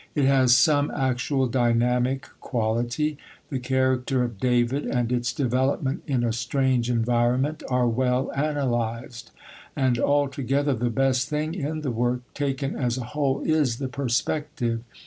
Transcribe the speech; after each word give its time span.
It 0.15 0.25
has 0.25 0.57
some 0.57 0.89
actual 0.95 1.45
dynamic 1.45 2.27
quality. 2.39 3.19
The 3.51 3.59
character 3.59 4.23
of 4.23 4.39
David, 4.39 4.83
and 4.87 5.11
its 5.11 5.31
development 5.31 6.01
in 6.07 6.23
a 6.23 6.33
strange 6.33 6.89
environment, 6.89 7.61
are 7.69 7.87
well 7.87 8.31
analysed; 8.31 9.29
and 9.75 9.99
altogether 9.99 10.73
the 10.73 10.89
best 10.89 11.29
thing 11.29 11.53
in 11.53 11.81
the 11.81 11.91
work, 11.91 12.21
taken 12.33 12.75
as 12.75 12.97
a 12.97 13.03
whole, 13.13 13.41
is 13.43 13.77
the 13.77 13.89
perspective. 13.89 14.81